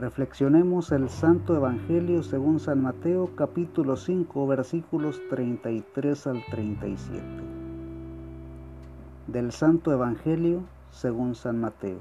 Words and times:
Reflexionemos 0.00 0.92
el 0.92 1.10
Santo 1.10 1.54
Evangelio 1.54 2.22
según 2.22 2.58
San 2.58 2.80
Mateo 2.80 3.32
capítulo 3.36 3.96
5 3.96 4.46
versículos 4.46 5.20
33 5.28 6.26
al 6.26 6.42
37. 6.50 7.22
Del 9.26 9.52
Santo 9.52 9.92
Evangelio 9.92 10.62
según 10.90 11.34
San 11.34 11.60
Mateo. 11.60 11.98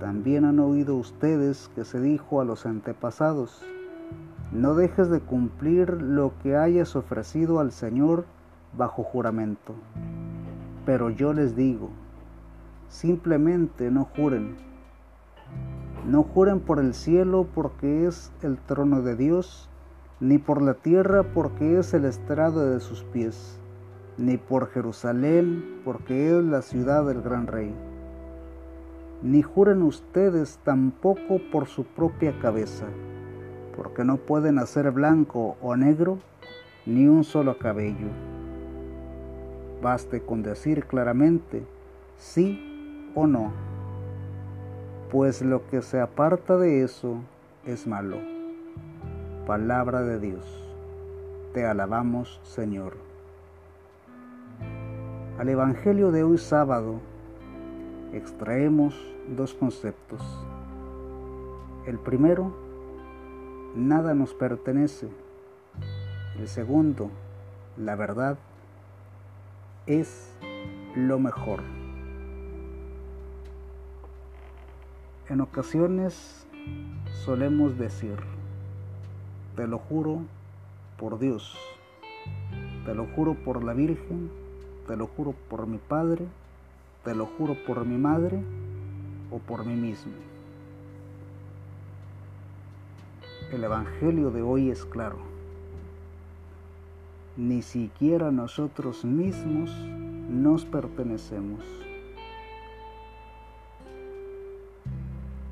También 0.00 0.46
han 0.46 0.58
oído 0.58 0.96
ustedes 0.96 1.70
que 1.74 1.84
se 1.84 2.00
dijo 2.00 2.40
a 2.40 2.46
los 2.46 2.64
antepasados, 2.64 3.62
no 4.50 4.74
dejes 4.74 5.10
de 5.10 5.20
cumplir 5.20 6.00
lo 6.00 6.32
que 6.42 6.56
hayas 6.56 6.96
ofrecido 6.96 7.60
al 7.60 7.72
Señor 7.72 8.24
bajo 8.74 9.02
juramento. 9.02 9.74
Pero 10.86 11.10
yo 11.10 11.34
les 11.34 11.54
digo, 11.54 11.90
simplemente 12.88 13.90
no 13.90 14.06
juren 14.16 14.67
no 16.08 16.22
juren 16.22 16.60
por 16.60 16.78
el 16.78 16.94
cielo 16.94 17.46
porque 17.54 18.06
es 18.06 18.32
el 18.42 18.56
trono 18.56 19.02
de 19.02 19.14
Dios, 19.14 19.68
ni 20.20 20.38
por 20.38 20.62
la 20.62 20.72
tierra 20.72 21.22
porque 21.22 21.78
es 21.78 21.92
el 21.92 22.06
estrado 22.06 22.70
de 22.70 22.80
sus 22.80 23.04
pies, 23.04 23.60
ni 24.16 24.38
por 24.38 24.70
Jerusalén 24.70 25.82
porque 25.84 26.30
es 26.30 26.42
la 26.42 26.62
ciudad 26.62 27.04
del 27.04 27.20
gran 27.20 27.46
rey. 27.46 27.74
Ni 29.22 29.42
juren 29.42 29.82
ustedes 29.82 30.58
tampoco 30.64 31.40
por 31.52 31.66
su 31.66 31.84
propia 31.84 32.38
cabeza, 32.40 32.86
porque 33.76 34.02
no 34.02 34.16
pueden 34.16 34.58
hacer 34.58 34.90
blanco 34.92 35.58
o 35.60 35.76
negro 35.76 36.18
ni 36.86 37.06
un 37.06 37.22
solo 37.22 37.58
cabello. 37.58 38.08
Baste 39.82 40.22
con 40.22 40.42
decir 40.42 40.86
claramente 40.86 41.66
sí 42.16 43.10
o 43.14 43.26
no 43.26 43.67
pues 45.10 45.40
lo 45.40 45.66
que 45.68 45.80
se 45.80 46.00
aparta 46.00 46.56
de 46.58 46.82
eso 46.82 47.16
es 47.64 47.86
malo. 47.86 48.18
Palabra 49.46 50.02
de 50.02 50.18
Dios. 50.18 50.44
Te 51.54 51.64
alabamos, 51.64 52.40
Señor. 52.42 52.96
Al 55.38 55.48
Evangelio 55.48 56.10
de 56.10 56.24
hoy 56.24 56.36
sábado 56.36 57.00
extraemos 58.12 58.94
dos 59.36 59.54
conceptos. 59.54 60.20
El 61.86 61.98
primero, 61.98 62.52
nada 63.74 64.14
nos 64.14 64.34
pertenece. 64.34 65.08
El 66.38 66.48
segundo, 66.48 67.10
la 67.78 67.96
verdad 67.96 68.36
es 69.86 70.30
lo 70.94 71.18
mejor. 71.18 71.62
En 75.28 75.42
ocasiones 75.42 76.46
solemos 77.26 77.76
decir, 77.76 78.16
te 79.56 79.66
lo 79.66 79.76
juro 79.76 80.22
por 80.98 81.18
Dios, 81.18 81.54
te 82.86 82.94
lo 82.94 83.04
juro 83.08 83.34
por 83.34 83.62
la 83.62 83.74
Virgen, 83.74 84.30
te 84.86 84.96
lo 84.96 85.06
juro 85.06 85.34
por 85.50 85.66
mi 85.66 85.76
Padre, 85.76 86.24
te 87.04 87.14
lo 87.14 87.26
juro 87.26 87.58
por 87.66 87.84
mi 87.84 87.98
madre 87.98 88.42
o 89.30 89.38
por 89.38 89.66
mí 89.66 89.74
mismo. 89.74 90.14
El 93.52 93.64
Evangelio 93.64 94.30
de 94.30 94.40
hoy 94.40 94.70
es 94.70 94.86
claro. 94.86 95.18
Ni 97.36 97.60
siquiera 97.60 98.30
nosotros 98.30 99.04
mismos 99.04 99.70
nos 100.30 100.64
pertenecemos. 100.64 101.87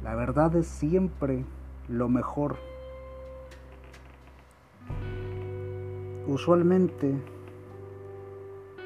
La 0.07 0.15
verdad 0.15 0.55
es 0.55 0.69
siempre 0.69 1.45
lo 1.89 2.09
mejor. 2.09 2.59
Usualmente, 6.29 7.13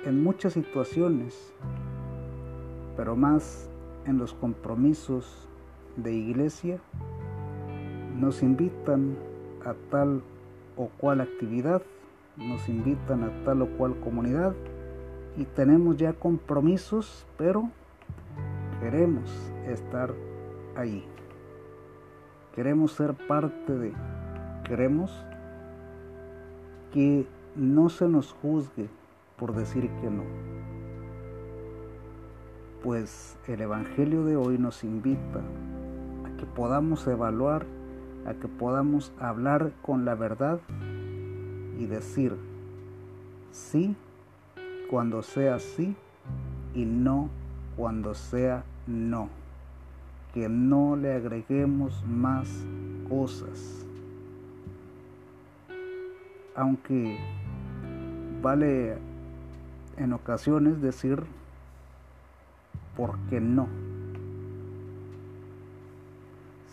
en 0.06 0.22
muchas 0.24 0.54
situaciones, 0.54 1.52
pero 2.96 3.16
más 3.16 3.68
en 4.06 4.16
los 4.16 4.32
compromisos 4.32 5.46
de 5.96 6.14
iglesia, 6.14 6.78
nos 8.18 8.42
invitan 8.42 9.14
a 9.66 9.74
tal 9.90 10.22
o 10.78 10.86
cual 10.86 11.20
actividad, 11.20 11.82
nos 12.38 12.66
invitan 12.66 13.24
a 13.24 13.44
tal 13.44 13.60
o 13.60 13.66
cual 13.76 13.94
comunidad 14.00 14.54
y 15.36 15.44
tenemos 15.44 15.98
ya 15.98 16.14
compromisos, 16.14 17.26
pero 17.36 17.68
queremos 18.80 19.30
estar 19.66 20.14
Queremos 22.54 22.92
ser 22.92 23.12
parte 23.12 23.76
de, 23.76 23.92
queremos 24.64 25.10
que 26.92 27.26
no 27.54 27.90
se 27.90 28.08
nos 28.08 28.32
juzgue 28.32 28.88
por 29.38 29.54
decir 29.54 29.90
que 30.00 30.10
no. 30.10 30.22
Pues 32.82 33.36
el 33.46 33.60
Evangelio 33.60 34.24
de 34.24 34.36
hoy 34.36 34.56
nos 34.56 34.82
invita 34.82 35.40
a 36.24 36.36
que 36.38 36.46
podamos 36.46 37.06
evaluar, 37.06 37.66
a 38.26 38.32
que 38.32 38.48
podamos 38.48 39.12
hablar 39.20 39.72
con 39.82 40.06
la 40.06 40.14
verdad 40.14 40.60
y 41.78 41.84
decir 41.84 42.34
sí 43.52 43.94
cuando 44.90 45.22
sea 45.22 45.58
sí 45.58 45.94
y 46.74 46.86
no 46.86 47.28
cuando 47.76 48.14
sea 48.14 48.64
no 48.86 49.39
que 50.32 50.48
no 50.48 50.96
le 50.96 51.12
agreguemos 51.14 52.04
más 52.06 52.48
cosas. 53.08 53.84
Aunque 56.54 57.18
vale 58.42 58.98
en 59.96 60.12
ocasiones 60.12 60.80
decir 60.80 61.22
por 62.96 63.18
qué 63.28 63.40
no. 63.40 63.68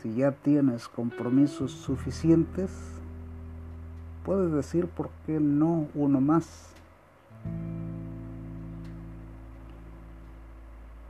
Si 0.01 0.13
ya 0.13 0.31
tienes 0.31 0.87
compromisos 0.87 1.71
suficientes, 1.71 2.71
puedes 4.23 4.51
decir 4.51 4.87
por 4.87 5.09
qué 5.25 5.39
no 5.39 5.87
uno 5.95 6.21
más. 6.21 6.73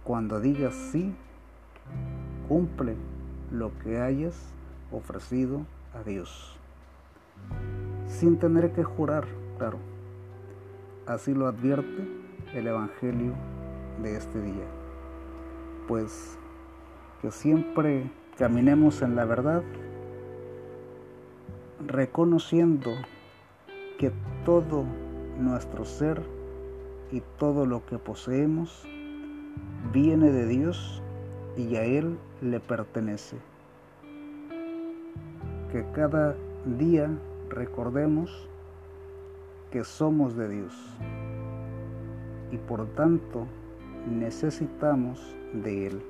Cuando 0.04 0.40
digas 0.40 0.74
sí, 0.92 1.14
cumple 2.48 2.96
lo 3.52 3.72
que 3.80 4.00
hayas 4.00 4.36
ofrecido 4.92 5.66
a 5.94 6.04
Dios. 6.04 6.58
Sin 8.08 8.38
tener 8.38 8.72
que 8.72 8.84
jurar, 8.84 9.26
claro. 9.58 9.78
Así 11.06 11.34
lo 11.34 11.48
advierte 11.48 12.08
el 12.54 12.68
Evangelio 12.68 13.34
de 14.02 14.18
este 14.18 14.42
día. 14.42 14.66
Pues 15.88 16.38
que 17.22 17.32
siempre 17.32 18.12
caminemos 18.38 19.02
en 19.02 19.16
la 19.16 19.26
verdad, 19.26 19.64
reconociendo 21.86 22.92
que 23.98 24.12
todo 24.46 24.84
nuestro 25.40 25.86
ser 25.86 26.22
y 27.12 27.22
todo 27.40 27.66
lo 27.66 27.86
que 27.86 27.98
poseemos 27.98 28.86
viene 29.92 30.32
de 30.32 30.46
Dios 30.46 31.02
y 31.58 31.76
a 31.76 31.84
Él 31.84 32.18
le 32.42 32.60
pertenece. 32.60 33.38
Que 35.72 35.84
cada 35.94 36.36
día 36.78 37.10
recordemos 37.50 38.48
que 39.72 39.84
somos 39.84 40.36
de 40.36 40.48
Dios 40.50 40.74
y 42.52 42.58
por 42.58 42.86
tanto 42.96 43.48
necesitamos 44.10 45.36
de 45.54 45.88
Él. 45.88 46.02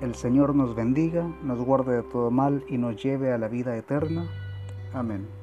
El 0.00 0.14
Señor 0.14 0.54
nos 0.54 0.74
bendiga, 0.74 1.26
nos 1.42 1.60
guarde 1.60 1.96
de 1.96 2.02
todo 2.04 2.30
mal 2.30 2.64
y 2.68 2.78
nos 2.78 3.02
lleve 3.02 3.32
a 3.32 3.38
la 3.38 3.48
vida 3.48 3.76
eterna. 3.76 4.26
Amén. 4.94 5.39